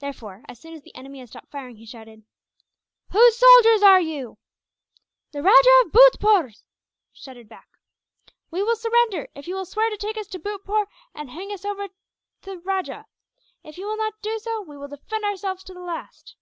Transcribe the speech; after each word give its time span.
Therefore, 0.00 0.42
as 0.48 0.58
soon 0.58 0.74
as 0.74 0.82
the 0.82 0.92
enemy 0.96 1.20
had 1.20 1.28
stopped 1.28 1.52
firing 1.52 1.76
he 1.76 1.86
shouted: 1.86 2.24
"Whose 3.12 3.38
soldiers 3.38 3.84
are 3.84 4.00
you?" 4.00 4.38
"The 5.30 5.44
Rajah 5.44 5.82
of 5.86 5.92
Bhurtpoor's," 5.92 6.64
was 6.64 6.64
shouted 7.22 7.48
back. 7.48 7.68
"We 8.50 8.64
will 8.64 8.74
surrender, 8.74 9.28
if 9.36 9.46
you 9.46 9.54
will 9.54 9.64
swear 9.64 9.90
to 9.90 9.96
take 9.96 10.18
us 10.18 10.26
to 10.30 10.40
Bhurtpoor 10.40 10.88
and 11.14 11.30
hand 11.30 11.52
us 11.52 11.64
over 11.64 11.86
to 11.86 11.94
the 12.42 12.58
rajah. 12.58 13.06
If 13.62 13.78
you 13.78 13.86
will 13.86 13.96
not 13.96 14.20
do 14.22 14.40
so, 14.40 14.60
we 14.60 14.76
will 14.76 14.88
defend 14.88 15.22
ourselves 15.24 15.62
to 15.62 15.72
the 15.72 15.78
last." 15.84 16.34